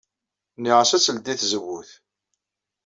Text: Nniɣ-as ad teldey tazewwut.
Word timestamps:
Nniɣ-as 0.57 0.91
ad 0.97 1.03
teldey 1.03 1.37
tazewwut. 1.37 1.91